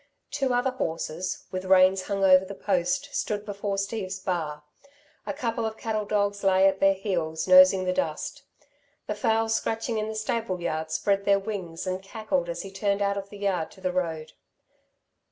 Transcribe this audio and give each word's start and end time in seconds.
Two 0.31 0.51
other 0.51 0.71
horses, 0.71 1.45
with 1.51 1.63
reins 1.65 2.05
hung 2.07 2.23
over 2.23 2.43
the 2.43 2.55
post, 2.55 3.13
stood 3.13 3.45
before 3.45 3.77
Steve's 3.77 4.17
bar; 4.19 4.63
a 5.27 5.31
couple 5.33 5.63
of 5.63 5.77
cattle 5.77 6.05
dogs 6.05 6.43
lay 6.43 6.67
at 6.67 6.79
their 6.79 6.95
heels 6.95 7.47
nosing 7.47 7.85
the 7.85 7.93
dust. 7.93 8.41
The 9.05 9.13
fowls 9.13 9.53
scratching 9.53 9.99
in 9.99 10.07
the 10.07 10.15
stable 10.15 10.59
yard 10.59 10.89
spread 10.89 11.25
their 11.25 11.37
wings 11.37 11.85
and 11.85 12.01
cackled 12.01 12.49
as 12.49 12.63
he 12.63 12.71
turned 12.71 13.03
out 13.03 13.15
of 13.15 13.29
the 13.29 13.37
yard 13.37 13.69
to 13.73 13.81
the 13.81 13.91
road. 13.91 14.33